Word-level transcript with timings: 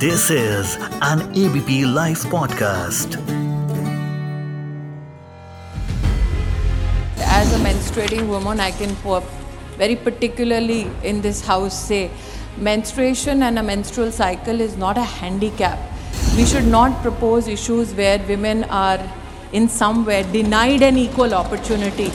This 0.00 0.30
is 0.30 0.78
an 1.02 1.20
ABP 1.36 1.84
Life 1.84 2.22
podcast. 2.34 3.16
As 7.18 7.52
a 7.52 7.58
menstruating 7.58 8.26
woman, 8.26 8.60
I 8.60 8.70
can 8.70 8.96
very 9.76 9.96
particularly 9.96 10.90
in 11.04 11.20
this 11.20 11.44
house 11.44 11.78
say 11.78 12.10
menstruation 12.56 13.42
and 13.42 13.58
a 13.58 13.62
menstrual 13.62 14.10
cycle 14.10 14.62
is 14.62 14.78
not 14.78 14.96
a 14.96 15.02
handicap. 15.02 15.78
We 16.34 16.46
should 16.46 16.66
not 16.66 17.02
propose 17.02 17.46
issues 17.46 17.92
where 17.92 18.18
women 18.26 18.64
are 18.64 19.00
in 19.52 19.68
some 19.68 20.06
way 20.06 20.22
denied 20.32 20.80
an 20.80 20.96
equal 20.96 21.34
opportunity 21.34 22.10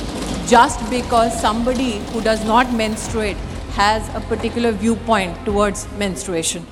just 0.48 0.90
because 0.90 1.40
somebody 1.40 2.00
who 2.14 2.22
does 2.22 2.44
not 2.46 2.74
menstruate 2.74 3.38
has 3.76 4.10
a 4.16 4.22
particular 4.22 4.72
viewpoint 4.72 5.46
towards 5.46 5.88
menstruation. 6.00 6.66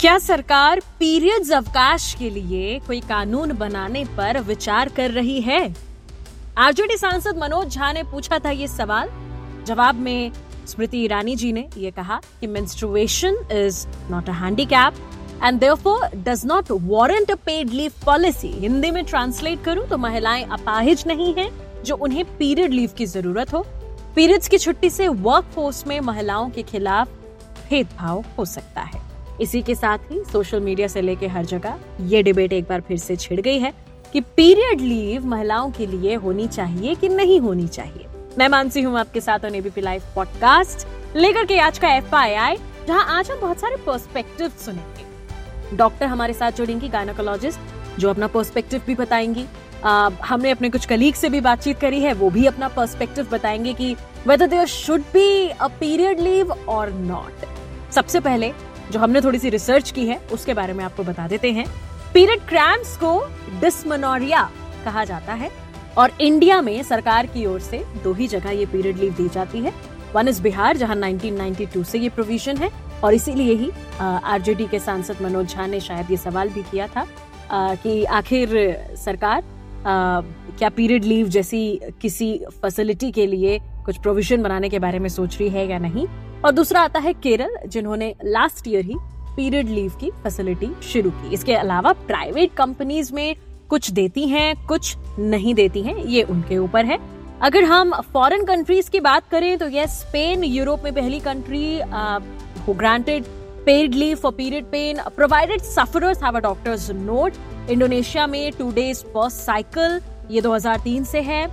क्या 0.00 0.18
सरकार 0.18 0.80
periods 0.98 1.50
अवकाश 1.52 2.14
के 2.18 2.28
लिए 2.30 2.78
कोई 2.86 3.00
कानून 3.00 3.52
बनाने 3.52 4.04
पर 4.16 4.38
विचार 4.42 4.88
कर 4.88 5.10
रही 5.10 5.40
है? 5.40 5.74
आरजेडी 6.58 6.96
सांसद 6.96 7.38
मनोज 7.38 7.74
झा 7.74 7.90
ने 7.92 8.02
पूछा 8.02 8.38
था 8.44 8.50
ये 8.50 8.68
सवाल। 8.68 9.10
जवाब 9.66 9.94
में 9.96 10.32
स्मृति 10.68 11.02
ईरानी 11.04 11.34
जी 11.36 11.52
ने 11.52 11.68
ये 11.78 11.90
कहा 11.90 12.20
कि 12.40 12.46
menstruation 12.46 13.36
is 13.52 13.86
not 14.10 14.28
a 14.28 14.32
handicap 14.32 14.94
and 15.42 15.60
therefore 15.60 16.08
does 16.18 16.46
not 16.46 16.70
warrant 16.70 17.30
a 17.30 17.34
paid 17.46 17.70
leave 17.70 17.92
policy 18.06 18.52
Hindi 18.60 18.90
में 18.90 19.04
ट्रांसलेट 19.04 19.64
करूँ 19.64 19.86
तो 19.88 19.98
महिलाएँ 19.98 20.44
अपाहिज 20.52 21.04
नहीं 21.06 21.34
हैं 21.34 21.50
जो 21.84 21.96
उन्हें 21.96 22.24
पीरियड 22.38 22.72
लीव 22.72 22.94
की 22.98 23.06
ज़रूरत 23.06 23.52
हो। 23.54 23.64
पीरियड्स 24.16 24.48
की 24.48 24.58
छुट्टी 24.58 24.90
से 24.90 25.08
वर्क 25.20 25.52
फोर्स 25.54 25.86
में 25.86 25.98
महिलाओं 26.00 26.50
के 26.50 26.62
खिलाफ 26.62 27.08
भेदभाव 27.70 28.24
हो 28.38 28.44
सकता 28.46 28.80
है। 28.82 29.08
इसी 29.40 29.62
के 29.62 29.74
साथ 29.74 29.98
ही 30.10 30.22
सोशल 30.32 30.60
मीडिया 30.60 30.88
से 30.88 31.00
लेकर 31.00 31.26
हर 31.26 31.44
जगह 31.44 31.78
ये 32.00 32.22
डिबेट 32.22 32.52
एक 32.52 32.64
बार 32.64 32.80
फिर 32.80 32.98
से 32.98 33.16
छिड़ 33.16 33.40
गई 33.40 33.58
है 33.58 33.72
कि 34.12 34.20
पीरियड 34.36 34.80
लीव 34.80 35.26
महिलाओं 35.26 35.70
के 35.70 35.86
लिए 35.86 36.14
होनी 36.14 36.46
चाहिए 36.46 36.94
कि 36.94 37.08
नहीं 37.08 37.40
होनी 37.40 37.66
चाहिए। 37.68 38.06
मैं 38.38 38.48
मानसी 38.48 38.82
हूँ 38.82 38.98
आपके 38.98 39.20
साथ 39.20 39.44
ऑन 39.44 39.54
एबीपी 39.54 39.80
लाइव 39.80 40.02
पॉडकास्ट 40.14 40.86
लेकर 41.16 41.44
के 41.44 41.58
आज 41.58 41.78
का 41.78 41.94
एफ़ 41.94 42.14
आई 42.14 42.34
आई 42.34 42.56
जहाँ 42.88 43.04
आज 43.18 43.30
हम 43.30 43.40
बहुत 43.40 43.60
सारे 43.60 43.76
पर्सपेक्टिव 43.76 44.52
सुनेंगे। 44.64 45.76
डॉक्टर 45.76 46.06
हमारे 46.06 46.32
साथ 46.32 46.52
जुड़ेंगी 46.52 46.88
गायनाकोलॉजिस्ट 46.88 47.98
जो 47.98 48.10
अपना 48.10 48.26
पर्सपेक्टिव 48.26 48.82
भी 48.86 48.94
बताएँगी। 48.94 49.44
आ, 49.84 50.10
हमने 50.24 50.50
अपने 50.50 50.70
कुछ 50.70 50.86
कलीग 50.86 51.14
से 51.14 51.28
भी 51.28 51.40
बातचीत 51.40 51.78
करी 51.80 52.00
है 52.00 52.12
वो 52.12 52.30
भी 52.30 52.46
अपना 52.46 52.68
पर्सपेक्टिव 52.68 53.28
बताएँगे 53.32 53.72
कि 53.72 53.94
whether 54.26 54.46
there 54.46 54.66
should 54.66 55.00
be 55.12 55.48
a 55.48 55.66
period 55.80 56.20
leave 56.20 56.52
और 56.52 56.90
नॉट 56.90 57.46
सबसे 57.92 58.20
पहले 58.20 58.52
जो 58.90 59.00
हमने 59.00 59.20
थोड़ी 59.20 59.38
सी 59.38 59.50
रिसर्च 59.50 59.90
की 59.90 60.06
है 60.06 60.20
उसके 60.32 60.54
बारे 60.54 60.72
में 60.72 60.84
आपको 60.84 61.02
बता 61.02 61.26
देते 61.28 61.52
हैं। 61.52 61.66
पीरियड 62.14 62.40
क्रैम्प्स 62.48 62.96
को 62.96 63.18
डिस्मनोरिया 63.60 64.50
कहा 64.84 65.04
जाता 65.04 65.34
है 65.34 65.50
और 65.98 66.12
इंडिया 66.20 66.60
में 66.62 66.82
सरकार 66.82 67.26
की 67.26 67.46
ओर 67.46 67.60
से 67.60 67.84
दो 68.04 68.12
ही 68.12 68.26
जगह 68.28 68.50
ये 68.50 68.66
पीरियड 68.66 68.98
लीव 68.98 69.12
दी 69.14 69.28
जाती 69.28 69.60
है। 69.60 69.72
वन 70.14 70.28
इज़ 70.28 70.42
बिहार 70.42 70.76
जहाँ 70.76 70.96
1992 70.96 71.84
से 71.84 71.98
ये 71.98 72.08
प्रोविज़न 72.08 72.56
है 72.56 72.70
और 73.04 73.14
इसीलिए 73.14 73.54
ही 73.54 73.70
आरजेडी 74.00 74.66
के 74.66 74.78
सांसद 74.78 75.22
मनोज 75.22 75.54
झा 75.54 75.66
ने 75.66 75.80
शायद 75.80 76.10
ये 76.10 76.16
सवाल 76.16 76.48
भी 76.48 76.62
किया 76.62 76.86
था 76.86 77.06
आ, 77.50 77.74
कि 77.74 78.04
आखिर 78.04 78.48
सरकार 78.96 79.42
आ, 79.86 80.20
क्या 80.58 80.68
पीरियड 80.68 81.04
लीव 81.04 81.28
जैसी 81.28 81.80
किसी 82.02 82.32
फैसिलिटी 82.62 83.10
के 83.12 83.26
लिए 83.26 83.58
कुछ 83.84 83.98
प्रोविज़न 83.98 84.42
बनाने 84.42 84.68
के 84.68 84.78
बारे 84.78 84.98
में 84.98 85.08
सोच 85.08 85.38
रही 85.38 85.48
है 85.48 85.66
या 85.68 85.78
नहीं? 85.78 86.06
और 86.44 86.52
दूसरा 86.52 86.80
आता 86.80 86.98
है 86.98 87.12
केरल, 87.14 87.56
जिन्होंने 87.66 88.14
लास्ट 88.24 88.68
ईयर 88.68 88.84
ही 88.84 88.94
पीरियड 89.36 89.68
लीव 89.68 89.92
की 90.00 90.10
फैसिलिटी 90.22 90.70
शुरू 90.82 91.10
की। 91.10 91.34
इसके 91.34 91.54
अलावा 91.54 91.92
प्राइवेट 92.06 92.54
कंपनीज़ 92.56 93.12
में 93.14 93.36
कुछ 93.70 93.90
देती 93.90 94.26
हैं, 94.28 94.66
कुछ 94.66 94.96
नहीं 95.18 95.54
देती 95.54 95.82
हैं, 95.82 95.96
ये 95.96 96.22
उनके 96.24 96.58
ऊपर 96.58 96.84
है। 96.84 96.98
अगर 97.42 97.64
हम 97.64 97.92
फॉरेन 98.12 98.44
कंट्रीज़ 98.44 98.90
की 98.90 99.00
बात 99.00 99.28
करें 99.30 99.56
तो 99.58 99.68
यह 99.68 99.86
स्पेन 99.88 100.44
यूरोप 100.44 100.84
में 100.84 100.92
पहली 100.94 101.20
country 101.20 101.80
granted 102.70 103.24
paid 103.66 103.94
leave 103.94 104.16
for 104.16 104.32
period 104.32 104.64
pain 104.64 105.00
provided 105.16 105.60
sufferers 105.62 106.22
have 106.24 106.36
a 106.36 106.40
doctor's 106.40 106.90
note 106.90 107.32
Indonesia 107.70 108.26
में 108.26 108.52
टू 108.58 108.70
डेज़ 108.72 109.02
पर 109.14 109.28
साइकिल 109.30 110.00
ये 110.30 110.40
2003 110.42 111.04
से 111.04 111.20
है। 111.22 111.46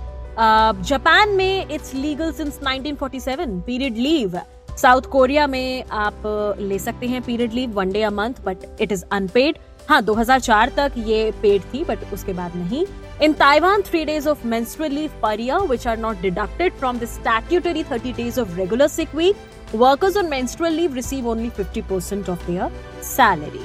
जापान 0.82 1.28
में 1.28 1.66
it's 1.66 1.94
legal 1.94 2.32
since 2.32 2.60
1947 2.62 3.60
period 3.66 3.96
leave 3.98 4.40
South 4.82 5.02
Korea 5.12 5.46
में 5.46 5.84
आप 5.90 6.22
ले 6.60 6.78
सकते 6.78 7.06
हैं 7.06 7.22
period 7.22 7.52
leave, 7.52 7.70
one 7.70 7.92
day 7.92 8.02
a 8.02 8.10
month 8.10 8.34
but 8.44 8.58
it 8.80 8.92
is 8.92 9.04
unpaid 9.12 9.58
हाँ 9.88 10.00
2004 10.02 10.70
तक 10.76 10.92
ये 10.96 11.30
पेड 11.42 11.62
थी 11.72 11.82
बट 11.84 11.98
उसके 12.12 12.32
बाद 12.32 12.56
नहीं. 12.56 12.84
In 13.22 13.32
Taiwan 13.32 13.82
three 13.82 14.04
days 14.04 14.28
of 14.28 14.46
menstrual 14.46 14.94
leave 14.96 15.14
per 15.22 15.32
year, 15.40 15.60
which 15.70 15.86
are 15.92 15.96
not 15.96 16.20
deducted 16.24 16.76
from 16.82 17.00
the 17.02 17.08
statutory 17.12 17.82
30 17.84 18.12
days 18.12 18.38
of 18.42 18.56
regular 18.58 18.88
sick 18.88 19.16
week. 19.20 19.36
Workers 19.74 20.16
on 20.16 20.30
menstrual 20.34 20.76
leave 20.80 20.98
receive 20.98 21.30
only 21.32 21.50
50% 21.56 22.30
of 22.34 22.46
their 22.46 22.70
salary. 23.10 23.64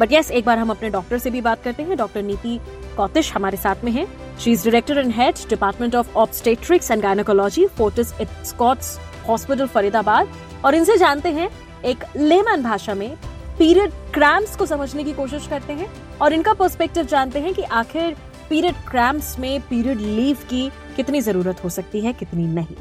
But 0.00 0.12
yes 0.12 0.30
एक 0.30 0.44
बार 0.44 0.58
हम 0.58 0.70
अपने 0.70 0.90
doctor 0.90 1.18
से 1.18 1.30
भी 1.30 1.40
बात 1.40 1.62
करते 1.62 1.82
हैं। 1.82 1.96
Doctor 1.96 2.22
नीति 2.22 2.58
कौतिश 2.96 3.32
हमारे 3.32 3.56
साथ 3.56 3.84
में 3.84 3.92
है। 3.92 4.06
She 4.40 4.52
is 4.52 4.64
director 4.64 4.98
and 4.98 5.12
head 5.14 5.48
department 5.48 5.94
of 5.94 6.16
obstetrics 6.16 6.90
and 6.90 7.02
gynaecology 7.02 7.66
Fortis 7.78 8.12
Escorts 8.50 8.98
hospital 9.28 9.66
Faridabad 9.66 10.28
और 10.64 10.74
इनसे 10.74 10.96
जानते 10.96 11.28
हैं 11.28 11.48
एक 11.84 12.04
लेमन 12.16 12.62
भाषा 12.62 12.94
में 12.94 13.10
पीरियड 13.58 13.90
क्रैम्प्स 14.14 14.56
को 14.56 14.66
समझने 14.66 15.04
की 15.04 15.12
कोशिश 15.12 15.46
करते 15.46 15.72
हैं 15.72 15.86
और 16.22 16.32
इनका 16.32 16.52
पर्सपेक्टिव 16.54 17.04
जानते 17.06 17.40
हैं 17.40 17.54
कि 17.54 17.62
आखिर 17.62 18.16
पीरियड 18.50 18.74
क्रैम्प्स 18.90 19.38
में 19.38 19.60
पीरियड 19.60 19.98
लीव 19.98 20.36
की 20.50 20.68
कितनी 20.96 21.20
ज़रूरत 21.20 21.64
हो 21.64 21.68
सकती 21.68 22.00
है 22.00 22.12
कितनी 22.12 22.46
नहीं। 22.54 22.76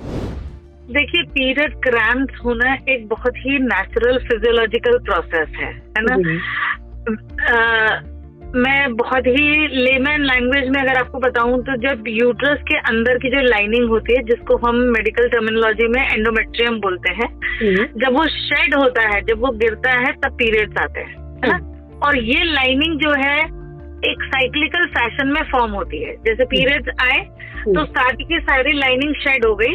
देखिए 0.93 1.23
पीरियड 1.31 1.75
क्रैम्प्स 1.83 2.39
होना 2.45 2.73
एक 2.89 3.07
बहुत 3.07 3.35
ही 3.37 3.57
नेचुरल 3.63 4.17
फिजियोलॉजिकल 4.27 4.97
प्रोसेस 4.99 5.49
है 5.55 5.73
है 5.97 6.03
ना? 6.05 6.15
मैं 8.55 8.95
बहुत 8.95 9.27
ही 9.27 9.67
लेमन 9.67 10.21
लैंग्वेज 10.21 10.69
में 10.69 10.81
अगर 10.81 10.97
आपको 10.97 11.19
बताऊँ 11.19 11.57
तो 11.63 11.75
जब 11.77 12.03
यूट्रस 12.07 12.61
के 12.67 12.77
अंदर 12.89 13.17
की 13.17 13.29
जो 13.29 13.41
लाइनिंग 13.41 13.89
होती 13.89 14.13
है 14.13 14.23
जिसको 14.23 14.57
हम 14.57 14.75
मेडिकल 14.95 15.27
टर्मिनोलॉजी 15.29 15.87
में 15.87 16.01
एंडोमेट्रियम 16.01 16.79
बोलते 16.79 17.13
हैं 17.13 17.27
जब 18.03 18.13
वो 18.13 18.25
शेड 18.27 18.75
होता 18.75 19.07
है 19.09 19.21
जब 19.21 19.39
वो 19.39 19.51
गिरता 19.57 19.91
है 19.91 20.11
तब 20.13 20.35
पीरियड्स 20.35 20.81
आते 20.81 20.99
हैं 20.99 21.15
है 21.45 21.49
ना? 21.49 21.57
और 22.07 22.17
ये 22.17 22.43
लाइनिंग 22.43 22.99
जो 22.99 23.13
है 23.23 23.37
एक 24.11 24.23
साइक्लिकल 24.23 24.85
फ़ैशन 24.87 25.27
में 25.27 25.41
फॉर्म 25.51 25.71
होती 25.71 26.03
है। 26.03 26.15
जैसे 26.15 26.45
पीरियड्स 26.45 27.03
आए 27.03 27.19
तो 27.73 27.85
स्टार्ट 27.85 28.21
की 28.21 28.39
सारी 28.39 28.73
लाइनिंग 28.73 29.15
शेड 29.15 29.45
हो 29.45 29.55
गई 29.55 29.73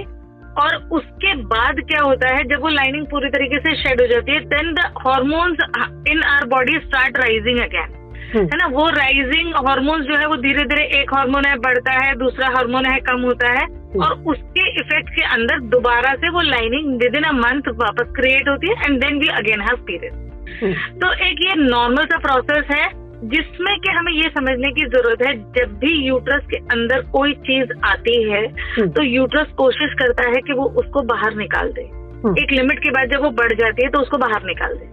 और 0.62 0.76
उसके 0.92 1.34
बाद 1.34 1.80
क्या 1.88 2.02
होता 2.02 2.34
है 2.36 2.44
जब 2.44 2.62
वो 2.62 2.68
लाइनिंग 2.68 3.06
पूरी 3.06 3.30
तरीके 3.30 3.58
से 3.58 3.76
शेड 3.82 4.00
हो 4.00 4.06
जाती 4.06 4.32
है 4.32 4.40
then 4.54 4.72
the 4.72 4.92
hormones 5.06 5.58
in 6.10 6.22
our 6.22 6.44
body 6.46 6.78
start 6.78 7.18
rising 7.18 7.60
again 7.60 8.02
है 8.32 8.56
ना 8.56 8.66
वो 8.66 8.88
राइजिंग 8.90 9.54
हार्मोन्स 9.66 10.06
जो 10.06 10.16
है 10.16 10.26
वो 10.26 10.36
धीरे 10.36 10.64
धीरे 10.64 10.84
एक 11.00 11.14
हार्मोन 11.14 11.44
है 11.44 11.54
बढ़ता 11.58 11.92
है 12.04 12.14
दूसरा 12.18 12.48
हार्मोन 12.56 12.86
है 12.86 12.98
कम 13.08 13.20
होता 13.20 13.50
है 13.52 13.66
और 14.04 14.12
उसके 14.26 14.68
इफ़ेक्ट 14.80 15.10
के 15.10 15.24
अंदर 15.34 15.60
दोबारा 15.74 16.14
से 16.14 16.28
वो 16.28 16.40
lining 16.40 16.96
with 16.98 17.16
in 17.16 17.24
a 17.24 17.32
month 17.32 17.68
वापस 17.76 18.12
क्रिएट 18.16 18.48
होती 18.48 18.68
है 18.68 18.84
and 18.84 19.00
then 19.00 19.18
we 19.18 19.28
again 19.34 19.60
have 19.60 19.84
period 19.86 20.22
तो 21.00 21.12
एक 21.26 21.46
ये 21.46 21.54
नॉर्मल 21.54 22.04
सा 22.04 22.18
प्रोसेस 22.18 22.66
है 22.70 22.88
जिसमें 23.28 23.74
कि 23.80 23.90
हमें 23.90 24.12
ये 24.12 24.28
समझने 24.28 24.70
की 24.72 24.84
ज़रूरत 24.86 25.22
है 25.26 25.34
जब 25.52 25.78
भी 25.78 25.92
यूट्रस 26.06 26.42
के 26.50 26.56
अंदर 26.74 27.02
कोई 27.12 27.32
चीज़ 27.46 27.72
आती 27.86 28.16
है 28.30 28.42
तो 28.88 29.02
यूट्रस 29.02 29.52
कोशिश 29.56 29.94
करता 29.98 30.28
है 30.28 30.40
कि 30.46 30.52
वो 30.52 30.64
उसको 30.82 31.02
बाहर 31.12 31.34
निकाल 31.34 31.72
दे। 31.72 31.82
एक 32.42 32.52
लिमिट 32.52 32.78
के 32.78 32.90
बाद 32.90 33.12
जब 33.12 33.22
वो 33.22 33.30
बढ़ 33.40 33.52
जाती 33.52 33.84
है 33.84 33.90
तो 33.90 34.00
उसको 34.00 34.18
बाहर 34.18 34.44
निकाल 34.44 34.74
दे। 34.74 34.86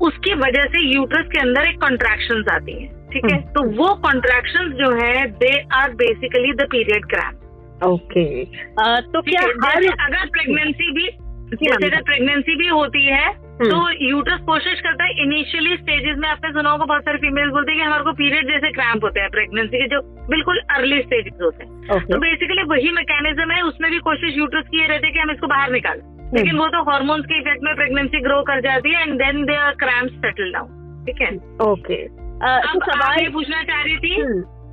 उसकी 0.00 0.34
वजह 0.34 0.62
से 0.62 0.82
यूट्रस 0.94 1.26
के 1.26 1.40
अंदर 1.40 1.68
एक 1.68 1.80
कॉन्ट्रैक्शन 1.80 2.44
आती 2.50 2.72
है 2.72 2.88
ठीक 3.12 3.24
है? 3.32 3.40
तो 3.52 3.62
वो 3.76 3.94
कॉन्ट्रैक्शन 3.94 4.70
जो 4.72 4.90
है 4.94 5.26
they 5.26 5.66
are 5.74 5.90
basically 5.90 6.52
the 6.52 6.66
period 6.70 7.04
cramp 7.04 7.84
okay. 7.84 8.44
तो 8.44 9.22
क्या 9.22 9.40
हर 9.40 9.86
अगर 10.00 10.26
प्रेगनेंसी 10.26 10.92
भी 10.92 11.08
जैसे 11.50 11.86
अगर 11.86 12.02
प्रेगनेंसी 12.02 12.56
भी 12.56 12.66
होती 12.66 13.04
है 13.04 13.46
तो 13.58 13.76
यूट्रस 14.08 14.40
कोशिश 14.40 14.80
करता 14.80 15.04
है 15.04 15.22
इनिशियली 15.22 15.76
स्टेजेस 15.76 16.16
में 16.18 16.28
आपने 16.28 16.50
सुना 16.52 16.70
होगा 16.70 16.84
बहुत 16.84 17.02
सारे 17.02 17.18
फीमेल्स 17.18 17.52
बोलते 17.52 17.72
हैं 17.72 17.80
कि 17.80 17.86
हमारे 17.86 18.04
को 18.04 18.12
पीरियड 18.12 18.48
जैसे 18.48 18.70
क्रैम्प 18.70 19.04
होते 19.04 19.20
हैं 19.20 19.30
प्रेगनेंसी 19.30 19.78
के 19.78 19.86
जो 19.86 20.00
बिल्कुल 20.30 20.58
अर्ली 20.70 21.00
स्टेजेस 21.02 21.38
होते 21.42 21.64
हैं। 21.64 22.00
तो 22.00 22.18
बेसिकली 22.18 22.62
वही 22.62 22.90
मैकेनिज्म 22.92 23.50
है 23.50 23.62
उसमें 23.62 23.90
भी 23.90 23.98
कोशिश 23.98 24.36
यूट्रस 24.38 24.64
की 24.70 24.80
ये 24.80 24.86
रहती 24.86 25.06
है 25.06 25.12
कि 25.12 25.18
हम 25.18 25.30
इसको 25.30 25.46
बाहर 25.46 25.70
निकालें। 25.70 26.15
लेकिन 26.34 26.56
वो 26.58 26.66
तो 26.68 26.82
हॉर्मोन्स 26.90 27.24
के 27.26 27.38
इफ़ेक्ट 27.40 27.64
में 27.64 27.74
प्रेगनेंसी 27.74 28.20
ग्रो 28.22 28.42
कर 28.42 28.60
जाती 28.60 28.94
है 28.94 29.02
and 29.02 29.14
then 29.18 29.44
they 29.46 29.56
are 29.56 29.72
cramp 29.82 30.10
settle 30.24 30.52
down 30.52 31.04
ठीक 31.06 31.20
है? 31.22 31.34
ओके 31.64 32.02
अब 32.46 32.80
सवाल 32.84 33.20
ये 33.20 33.28
पूछना 33.28 33.62
चाह 33.62 33.82
रही 33.82 33.96
थी 33.98 34.16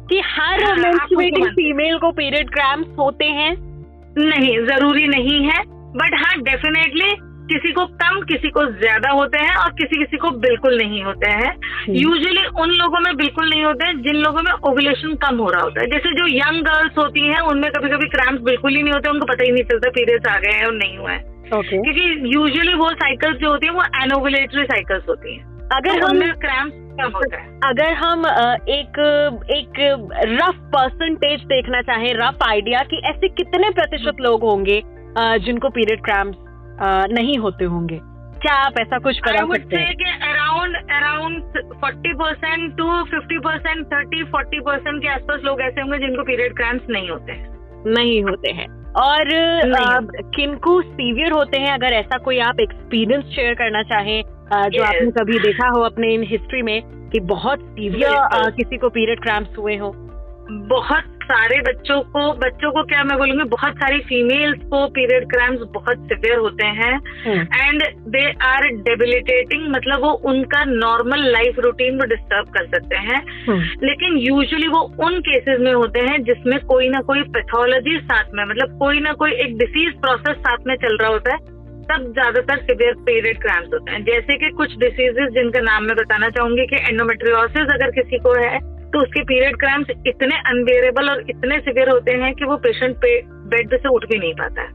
कि 0.10 0.20
हर 0.28 0.64
हाँ, 0.64 0.76
मेंस्ट्रुएटिंग 0.78 1.46
फीमेल 1.50 1.98
को 1.98 2.12
पीरियड 2.14 2.50
क्रैम्प्स 2.50 2.98
होते 3.00 3.26
हैं? 3.26 3.52
नहीं 4.18 4.58
ज़रूरी 4.68 5.08
नहीं 5.08 5.44
है 5.46 5.62
बट 5.98 6.16
हाँ 6.24 6.42
डेफिनेटली 6.42 7.12
किसी 7.48 7.72
को 7.74 7.86
कम 8.02 8.20
किसी 8.28 8.50
को 8.50 8.64
ज़्यादा 8.74 9.10
होते 9.12 9.40
हैं 9.40 9.56
और 9.56 9.72
किसी 9.80 9.98
किसी 10.00 10.18
को 10.18 10.30
बिल्कुल 10.44 10.78
नहीं 10.78 11.02
होते 11.04 11.30
हैं। 11.32 11.52
यूजुअली 11.90 12.46
उन 12.62 12.70
लोगों 12.72 13.00
में 13.00 13.16
बिल्कुल 13.18 13.50
नहीं 13.50 13.64
होते 13.64 13.88
हैं 13.88 14.02
जिन 14.02 14.16
लोगों 14.16 14.42
में 14.42 14.52
ओवुलेशन 14.70 15.16
कम 15.24 15.38
हो 15.38 15.50
रहा 15.50 15.62
होता 15.62 15.82
है। 15.82 15.88
जैसे 15.88 16.14
जो 16.14 16.28
यंग 16.28 16.62
गर्ल्स 16.66 16.98
होती 16.98 17.28
हैं 17.28 17.42
उनमें 17.52 17.70
कभी 17.72 17.90
कभी 17.90 18.08
क्रैम्प 18.10 18.42
बिल्कुल 18.42 18.76
ही 18.76 18.82
नहीं 18.84 18.94
होते 18.94 19.10
उनको 19.10 19.26
पता 19.26 19.44
ही 19.44 19.52
नहीं 19.52 19.64
चलता 19.64 19.90
पीरियड्स 19.90 20.28
आ 20.28 20.38
गए 20.40 20.52
हैं 20.52 20.66
और 20.66 20.74
नहीं 20.74 20.98
हुआ 20.98 21.12
है। 21.12 21.22
ओके 21.54 21.82
क्योंकि 21.82 22.36
यूजुअली 22.36 22.74
वो 22.74 22.90
साइकिल्स 22.94 23.38
जो 23.38 23.50
होती 23.50 23.68
है 23.68 23.74
वो 23.74 23.84
एनोवुलेटरी 24.04 24.64
साइकिल्स 24.64 25.10
होती 25.10 25.36
है। 25.36 25.42
अगर 25.72 26.00
तो 26.02 26.08
हम 26.08 26.20
क्रैम्प 26.40 26.80
है? 27.34 27.42
अगर 27.66 27.94
हम 27.96 28.26
एक 28.70 28.98
एक 29.52 29.80
रफ 30.32 30.58
परसेंटेज 30.76 31.44
देखना 31.46 31.82
चाहें 31.82 32.14
रफ 32.16 32.44
आइडिया 32.48 32.80
कि 32.92 33.02
ऐसे 33.06 33.28
कितने 33.30 33.70
प्रतिशत 33.70 34.22
लोग 34.22 34.44
होंगे 34.44 34.82
जिनको 35.46 35.70
पीरियड 35.70 36.04
क्रैम्प्स 36.04 36.38
नहीं 37.14 37.38
होते 37.38 37.66
होंगे? 37.66 38.00
क्या 38.42 38.54
आप 38.56 38.80
ऐसा 38.82 38.98
कुछ 39.00 39.20
करा 39.20 39.46
सकते 39.48 39.78
हैं? 39.78 39.96
कि 39.96 40.10
around 40.30 40.76
around 40.76 41.42
forty 41.74 42.14
percent 42.14 42.78
to 42.78 43.04
fifty 43.04 43.40
percent 43.40 43.86
thirty 43.88 44.24
forty 44.32 44.60
percent 44.60 45.02
के 45.02 45.10
आसपास 45.10 45.42
लोग 45.44 45.62
ऐसे 45.62 45.82
होंगे 45.82 45.98
जिनको 45.98 46.24
पीरियड 46.24 46.56
क्रैम्प्स 46.56 46.90
नहीं 46.90 47.10
होते। 47.10 47.42
नहीं 47.94 48.22
होते 48.24 48.52
हैं। 48.52 48.68
और 48.96 49.26
किनको 50.36 50.82
सीवियर 50.82 51.32
होते 51.32 51.60
हैं 51.60 51.74
अगर 51.74 51.94
ऐसा 51.94 52.18
कोई 52.18 52.40
आप 52.40 52.60
एक्सपीरियंस 52.60 53.26
शेयर 53.26 53.54
करना 53.54 53.84
चाहें 53.84 54.24
अ, 54.24 54.68
जो 54.68 54.80
Yes. 54.80 54.88
आपने 54.88 55.12
कभी 55.12 55.40
देखा 55.40 55.68
हो 55.68 55.82
अपने 55.82 56.14
इन 56.14 56.24
हिस्ट्री 56.24 56.62
में 56.62 56.82
कि 57.10 57.20
बहुत 57.20 57.60
सीवियर। 57.60 58.50
किसी 58.52 58.78
को 58.78 58.90
पीरियड 58.90 59.20
क्रैम्प 59.22 59.54
हुए 59.60 59.78
हो 59.78 59.94
बहुत 60.50 61.13
सारे 61.24 61.60
बच्चों 61.62 62.00
को 62.10 62.22
बच्चों 62.40 62.72
को 62.72 62.84
क्या 62.84 63.04
मैं 63.04 63.18
बोलूँगी 63.18 63.44
बहुत 63.50 63.76
सारी 63.76 64.00
फीमेल्स 64.04 64.60
को 64.68 64.86
पीरियड 64.90 65.28
क्रैम्प्स 65.30 65.64
बहुत 65.74 66.04
सिवियर 66.08 66.38
होते 66.38 66.66
हैं। 66.78 66.94
एंड 67.28 67.84
दे 68.08 68.24
आर 68.46 68.68
डेबिलिटेटिंग 68.82 69.68
मतलब 69.72 70.02
वो 70.02 70.12
उनका 70.32 70.64
नॉर्मल 70.66 71.24
लाइफ 71.32 71.60
रूटीन 71.60 72.00
वो 72.00 72.06
डिस्टर्ब 72.08 72.50
कर 72.50 72.68
सकते 72.68 72.98
हैं। 73.06 73.22
लेकिन 73.84 74.18
यूजुअली 74.20 74.68
वो 74.68 74.82
उन 75.06 75.20
केसेस 75.22 75.60
में 75.60 75.74
होते 75.74 76.00
हैं 76.02 76.22
जिसमें 76.24 76.60
कोई 76.66 76.90
ना 76.90 77.02
कोई 77.08 77.24
पैथोलॉजी 77.34 77.98
साथ 78.02 78.34
में 78.34 78.44
मतलब 78.46 78.78
कोई 78.80 79.00
ना 79.00 79.14
कोई 79.14 79.32
एक 79.46 79.58
डिसीज 79.58 79.94
प्रोसेस 80.02 80.38
साथ 80.40 80.68
में 80.68 80.76
चल 80.78 80.98
रहा 80.98 81.10
होता 81.10 81.34
है 81.34 81.52
तब 81.84 82.04
ज़्यादातर 82.14 82.58
सिवियर 82.58 82.94
पीरियड 83.06 83.42
क्रैम्प्स 83.42 83.74
होते 83.74 83.92
हैं। 83.92 84.04
जैसे 84.04 84.38
कि 84.38 84.50
कुछ 84.58 84.76
डिसीजेस 84.78 85.34
जिनका 85.34 85.62
नाम 85.62 85.84
मैं 85.84 85.96
बताना 85.96 86.30
चाहूँगी 86.30 86.66
कि 86.66 86.76
एंडोमेट्रियोसिस 86.86 87.74
अगर 87.74 87.92
किसी 87.92 88.20
को 88.20 88.34
है 88.34 88.60
तो 88.94 89.02
उसके 89.02 89.24
पीरियड 89.24 89.56
क्रैम्प्स 89.56 89.92
इतने 90.08 90.38
अनबेरेबल 90.50 91.10
और 91.10 91.22
इतने 91.30 91.60
सिवियर 91.60 91.90
होते 91.90 92.12
हैं 92.12 92.34
कि 92.34 92.46
वो 92.46 92.58
पेशेंट 92.58 92.96
पे 92.98 93.22
बेड 93.54 93.76
से 93.78 93.90
उठ 93.90 94.06
भी 94.06 94.20
नहीं 94.20 94.34
पाता 94.34 94.62
है। 94.62 94.70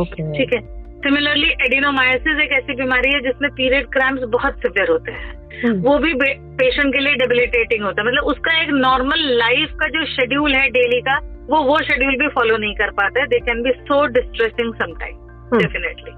ओके 0.00 0.32
ठीक 0.38 0.54
है? 0.54 0.60
सिमिलरली 0.96 1.50
एडिनोमायोसिस 1.64 2.40
एक 2.40 2.52
ऐसी 2.52 2.74
बीमारी 2.74 3.12
है 3.12 3.20
जिसमें 3.20 3.50
पीरियड 3.50 3.86
क्रैम्प्स 3.86 4.22
बहुत 4.28 4.58
सिवियर 4.58 4.90
होते 4.90 5.12
हैं। 5.12 5.34
वो 5.82 5.98
भी 5.98 6.14
पेशेंट 6.14 6.94
के 6.94 7.00
लिए 7.00 7.14
डेबिलिटेटिंग 7.14 7.84
होता 7.84 8.02
है। 8.02 8.08
मतलब 8.08 8.24
उसका 8.24 8.60
एक 8.62 8.70
नॉर्मल 8.70 9.28
लाइफ 9.38 9.76
का 9.80 9.88
जो 9.88 10.04
शेड्यूल 10.06 10.54
है 10.54 10.68
डेली 10.70 11.00
का 11.00 11.18
वो 11.50 11.62
वो 11.62 11.78
शेड्यूल 11.82 12.16
भी 12.16 12.28
फॉलो 12.28 12.56
नहीं 12.56 12.74
कर 12.74 12.90
पाता 12.90 13.20
है। 13.20 13.26
They 13.26 13.38
can 13.40 13.62
be 13.62 13.70
so 13.70 14.06
distressing 14.06 14.74
sometime 14.74 15.22
Hmm. 15.46 15.58
Definitely 15.58 16.12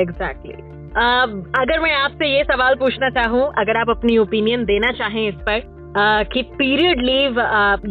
exactly 0.00 0.52
अगर 1.60 1.80
मैं 1.80 1.92
आपसे 1.92 2.26
ये 2.26 2.42
सवाल 2.44 2.74
पूछना 2.74 3.08
चाहूँ 3.10 3.52
अगर 3.58 3.76
आप 3.76 3.90
अपनी 3.90 4.18
ओपिनियन 4.18 4.64
देना 4.64 4.90
चाहें 4.92 5.28
इस 5.28 5.34
पर 5.34 5.73
कि 5.96 6.42
पीरियड 6.58 7.00
लीव 7.00 7.40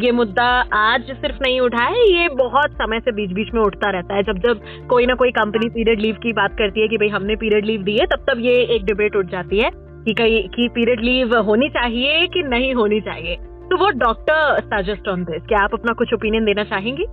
ये 0.04 0.10
मुद्दा 0.12 0.44
आज 0.74 1.02
सिर्फ़ 1.02 1.36
नहीं 1.42 1.60
उठा 1.60 1.84
है 1.84 2.02
ये 2.12 2.28
बहुत 2.28 2.72
समय 2.72 3.00
से 3.00 3.12
बीच 3.12 3.30
बीच 3.30 3.52
में 3.54 3.60
उठता 3.62 3.90
रहता 3.90 4.14
है। 4.14 4.22
जब 4.22 4.38
जब 4.38 4.60
कोई 4.88 5.06
ना 5.06 5.14
कोई 5.14 5.30
कंपनी 5.30 5.68
पीरियड 5.68 6.00
लीव 6.00 6.14
की 6.14 6.32
बात 6.32 6.56
करती 6.58 6.80
है 6.80 6.88
कि 6.88 6.96
भाई 6.96 7.08
हमने 7.08 7.36
पीरियड 7.36 7.66
लीव 7.66 7.82
दी 7.82 7.96
है 7.98 8.06
तब 8.06 8.24
तब 8.28 8.40
ये 8.40 8.54
एक 8.76 8.84
डिबेट 8.84 9.16
उठ 9.16 9.30
जाती 9.30 9.58
है 9.58 9.70
कि 10.04 10.14
कई 10.14 10.40
कि 10.56 10.68
पीरियड 10.74 11.00
लीव 11.00 11.36
होनी 11.38 11.68
चाहिए 11.68 12.26
कि 12.26 12.42
नहीं 12.42 12.74
होनी 12.74 13.00
चाहिए। 13.00 13.36
तो 13.70 13.76
वो 13.76 13.90
डॉक्टर 13.98 14.60
सजेस्ट 14.64 15.08
ऑन 15.08 15.24
दिस 15.24 15.42
क्या 15.42 15.62
आप 15.62 15.74
अपना 15.74 15.92
कुछ 15.92 16.14
ओपिनियन 16.14 16.44
देना 16.44 16.64
चाहेंगी? 16.64 17.06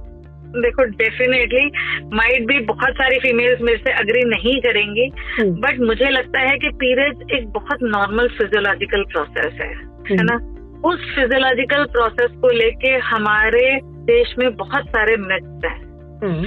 देखो 0.55 0.83
डेफिनेटली 0.83 1.65
माइट 2.13 2.47
भी 2.47 2.59
बहुत 2.65 2.93
सारी 2.93 3.19
फीमेल्स 3.19 3.61
मेरे 3.61 3.77
से 3.77 3.91
अग्री 3.93 4.23
नहीं 4.29 4.59
करेंगी 4.61 5.09
बट 5.41 5.79
मुझे 5.79 6.09
लगता 6.09 6.39
है 6.39 6.57
कि 6.57 6.69
पीरियड 6.75 7.31
एक 7.31 7.47
बहुत 7.49 7.83
नॉर्मल 7.83 8.27
फिजियोलॉजिकल 8.27 9.03
प्रोसेस 9.03 9.53
है 9.61 9.73
है 10.11 10.23
ना? 10.23 10.37
उस 10.85 11.15
फिजियोलॉजिकल 11.15 11.85
प्रोसेस 11.85 12.31
को 12.31 12.49
लेके 12.49 12.89
हमारे 12.89 13.79
देश 13.83 14.35
में 14.39 14.55
बहुत 14.55 14.85
सारे 14.85 15.17
मिथ्स 15.17 15.65
हैं। 15.65 15.77
हम्म, 16.23 16.45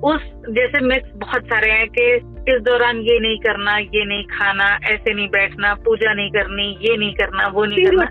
उस 0.00 0.20
जैसे 0.50 0.80
मिथ्स 0.80 1.10
बहुत 1.16 1.44
सारे 1.44 1.70
हैं 1.70 1.88
कि 1.88 2.14
इस 2.52 2.62
दौरान 2.62 2.96
ये 2.96 3.20
नहीं 3.20 3.38
करना 3.38 3.78
ये 3.78 4.04
नहीं 4.04 4.24
खाना 4.24 4.78
ऐसे 4.84 5.14
नहीं 5.14 5.28
बैठना 5.28 5.74
पूजा 5.74 6.12
नहीं 6.12 6.30
करनी 6.30 6.78
ये 6.90 6.96
नहीं 6.96 7.14
करना 7.14 7.46
वो 7.46 7.64
नहीं 7.64 7.84
करना. 7.84 8.04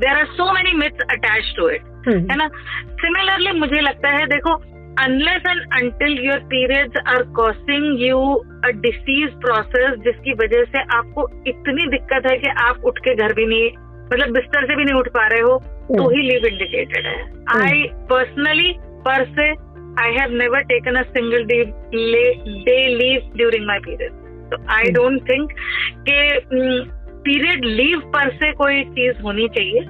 There 0.00 0.16
are 0.16 0.28
so 0.36 0.52
many 0.52 0.72
myths 0.74 1.04
attached 1.08 1.56
to 1.58 1.66
it. 1.76 1.80
हम्म, 2.08 2.30
है 2.30 2.36
ना? 2.36 2.48
सिमिलरली 2.90 3.52
मुझे 3.52 3.80
लगता 3.80 4.08
है 4.08 4.26
देखो 4.26 4.62
unless 5.00 5.42
and 5.46 5.60
until 5.74 6.18
your 6.24 6.38
periods 6.46 7.02
are 7.06 7.22
causing 7.36 8.02
you 8.02 8.18
a 8.64 8.70
disease 8.80 9.30
process 9.40 9.98
जिसकी 10.04 10.32
वजह 10.32 10.64
से 10.64 10.82
आपको 10.96 11.28
इतनी 11.46 11.86
दिक्कत 11.86 12.30
है 12.30 12.36
कि 12.38 12.50
आप 12.64 12.84
उठ 12.84 12.98
के 12.98 13.14
घर 13.14 13.34
भी 13.34 13.46
नहीं 13.46 13.70
मतलब 14.12 14.32
बिस्तर 14.34 14.66
से 14.66 14.76
भी 14.76 14.84
नहीं 14.84 15.00
उठ 15.00 15.08
पा 15.08 15.26
रहे 15.26 15.40
हो 15.40 15.58
तो 15.88 16.08
ही 16.10 16.22
लीव 16.22 16.46
इंडिकेटेड 16.46 17.06
है। 17.06 17.18
I 17.56 17.82
personally 18.10 18.72
per 19.06 19.24
se 19.36 19.48
I 20.02 20.12
have 20.12 20.36
never 20.38 20.60
taken 20.62 20.94
a 20.94 21.02
single 21.02 21.44
day 21.44 21.62
day 22.64 22.76
leave 22.94 23.30
during 23.36 23.66
my 23.66 23.78
period 23.78 24.12
तो 24.50 24.62
आई 24.74 24.90
डोंट 24.92 25.20
थिंक 25.30 25.52
के 26.08 26.20
पीरियड 27.24 27.64
लीव 27.64 27.98
पर 28.14 28.30
से 28.34 28.52
कोई 28.52 28.82
चीज़ 28.90 29.22
होनी 29.22 29.48
चाहिए। 29.48 29.80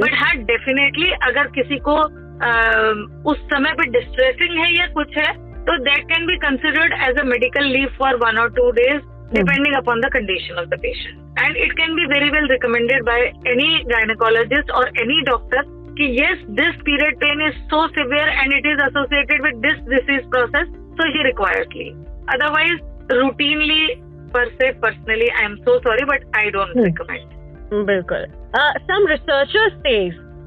बट 0.00 0.14
हाँ 0.14 0.34
डेफिनेटली 0.44 1.10
अगर 1.22 1.46
किसी 1.54 1.78
को 1.88 1.96
उस 2.36 3.38
समय 3.50 3.72
पे 3.72 3.84
डिस्ट्रेसिंग 3.90 4.58
है 4.58 4.72
या 4.74 4.86
कुछ 4.94 5.16
है 5.18 5.32
तो 5.66 5.76
that 5.84 6.04
can 6.08 6.26
be 6.26 6.36
considered 6.38 6.92
as 7.02 7.18
a 7.18 7.22
medical 7.24 7.64
leave 7.66 7.88
for 7.98 8.16
one 8.16 8.38
और 8.38 8.50
two 8.50 8.70
days 8.70 9.00
depending 9.32 9.76
upon 9.76 10.00
the 10.00 10.10
condition 10.12 10.58
of 10.58 10.66
the 10.66 10.78
patient 10.82 11.40
and 11.40 11.56
it 11.56 11.72
can 11.72 11.94
be 11.94 12.04
very 12.06 12.28
well 12.30 12.48
recommended 12.50 13.04
by 13.04 13.22
any 13.52 13.78
gynaecologist 13.84 14.70
और 14.70 14.90
एनी 15.00 15.20
डॉक्टर 15.20 15.62
कि 15.98 16.04
yes 16.20 16.44
this 16.58 16.74
period 16.82 17.16
pain 17.16 17.46
is 17.46 17.62
so 17.68 17.86
severe 17.88 18.28
and 18.28 18.52
it 18.52 18.66
is 18.66 18.82
associated 18.86 19.42
with 19.42 19.56
this 19.66 19.80
disease 19.88 20.28
process 20.30 20.68
so 20.98 21.08
he 21.08 21.22
required 21.22 21.74
leave 21.76 22.04
otherwise 22.34 23.14
routinely 23.14 23.86
per 24.34 24.48
se 24.52 24.70
personally 24.80 25.28
I 25.28 25.44
am 25.44 25.56
so 25.56 25.78
sorry 25.78 26.04
but 26.04 26.36
I 26.38 26.50
don't 26.50 26.76
recommend 26.76 27.34
बिल्कुल। 27.86 28.26
Some 28.82 29.06
researchers 29.06 29.72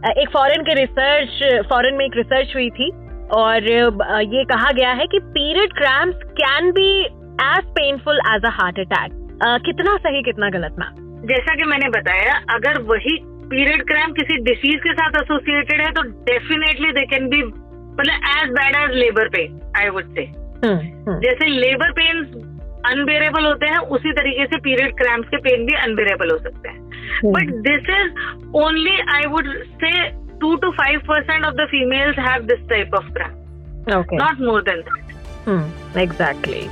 एक 0.07 0.29
foreign 0.33 0.61
के 0.63 0.73
research 0.73 1.65
foreign 1.69 1.95
में 1.95 2.05
एक 2.05 2.11
research 2.15 2.55
हुई 2.55 2.69
थी 2.69 2.89
और 3.37 3.63
ये 4.33 4.43
कहा 4.43 4.71
गया 4.71 4.91
है 4.91 5.07
कि 5.07 5.19
period 5.19 5.73
cramps 5.73 6.23
can 6.39 6.71
be 6.71 7.01
as 7.41 7.65
painful 7.77 8.19
as 8.35 8.45
a 8.45 8.49
heart 8.49 8.79
attack 8.79 9.17
कितना 9.65 9.97
सही 9.97 10.21
कितना 10.23 10.49
गलत 10.49 10.75
मैम 10.79 11.25
जैसा 11.27 11.55
कि 11.55 11.63
मैंने 11.63 11.89
बताया 11.89 12.33
अगर 12.49 12.81
वही 12.81 13.17
पीरियड 13.49 13.83
क्रैम्प 13.83 14.15
किसी 14.15 14.37
डिसीज 14.37 14.79
के 14.83 14.93
साथ 14.93 15.21
एसोसिएटेड 15.21 15.81
है 15.81 15.91
तो 15.91 16.01
डेफिनेटली 16.01 16.91
दे 16.91 17.05
कैन 17.05 17.27
बी 17.29 17.43
मतलब 17.43 18.29
as 18.37 18.49
bad 18.49 18.75
as 18.75 18.95
labour 18.97 19.27
pain 19.27 19.59
I 19.77 19.89
would 19.89 20.15
say 20.15 20.25
जैसे 21.19 21.47
लेबर 21.47 21.91
पेन 21.91 22.23
अनबेरेबल 22.85 23.45
होते 23.45 23.65
हैं 23.65 23.77
उसी 23.77 24.11
तरीके 24.11 24.45
से 24.45 24.57
पीरियड 24.59 24.93
क्रैम्प 24.93 25.25
के 25.25 25.37
पेन 25.37 25.65
भी 25.65 25.73
अनबेरेबल 25.73 26.31
हो 26.31 26.37
सकते 26.37 26.69
हैं। 26.69 26.88
But 27.25 27.53
this 27.67 27.89
is 27.97 28.55
only 28.63 28.97
I 29.15 29.25
would 29.33 29.51
say 29.83 29.91
two 30.41 30.55
two 30.55 30.71
five 30.79 30.99
percent 31.09 31.45
of 31.45 31.53
the 31.53 31.67
females 31.71 32.19
have 32.29 32.43
this 32.53 32.67
type 32.69 32.95
of 32.97 33.11
cramp 33.17 33.93
okay 33.97 34.17
not 34.17 34.41
more 34.49 34.61
than 34.69 34.81
that 34.89 35.97
exactly 36.03 36.67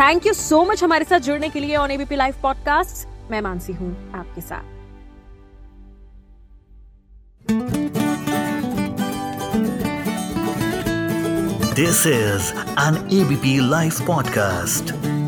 thank 0.00 0.26
you 0.26 0.32
so 0.32 0.64
much 0.64 0.84
हमारे 0.84 1.04
साथ 1.04 1.30
जुड़ने 1.30 1.48
के 1.48 1.60
लिए 1.60 1.76
on 1.76 1.90
ABP 1.90 2.16
live 2.16 2.34
podcast 2.42 3.08
मैं 3.30 3.40
मानसी 3.40 3.72
हूँ 3.72 3.96
आपके 4.14 4.40
साथ. 4.40 4.78
This 11.80 12.04
is 12.04 12.52
an 12.76 12.98
ABP 13.10 13.60
Life 13.62 14.00
podcast. 14.02 15.19